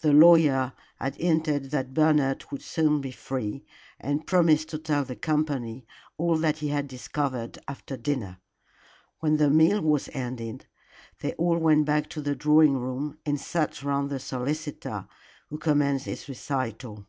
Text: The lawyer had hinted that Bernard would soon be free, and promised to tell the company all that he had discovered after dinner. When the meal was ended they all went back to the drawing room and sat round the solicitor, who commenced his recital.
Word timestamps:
The 0.00 0.14
lawyer 0.14 0.72
had 0.98 1.16
hinted 1.16 1.72
that 1.72 1.92
Bernard 1.92 2.42
would 2.50 2.62
soon 2.62 3.02
be 3.02 3.10
free, 3.10 3.66
and 4.00 4.26
promised 4.26 4.70
to 4.70 4.78
tell 4.78 5.04
the 5.04 5.14
company 5.14 5.84
all 6.16 6.38
that 6.38 6.60
he 6.60 6.68
had 6.68 6.88
discovered 6.88 7.58
after 7.68 7.94
dinner. 7.98 8.38
When 9.20 9.36
the 9.36 9.50
meal 9.50 9.82
was 9.82 10.08
ended 10.14 10.64
they 11.20 11.34
all 11.34 11.58
went 11.58 11.84
back 11.84 12.08
to 12.08 12.22
the 12.22 12.34
drawing 12.34 12.78
room 12.78 13.18
and 13.26 13.38
sat 13.38 13.82
round 13.82 14.08
the 14.08 14.20
solicitor, 14.20 15.06
who 15.50 15.58
commenced 15.58 16.06
his 16.06 16.30
recital. 16.30 17.06